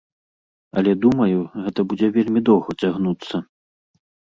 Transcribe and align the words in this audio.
Але 0.81 0.91
думаю, 1.03 1.39
гэта 1.67 1.79
будзе 1.93 2.13
вельмі 2.19 2.45
доўга 2.51 2.69
цягнуцца. 2.81 3.35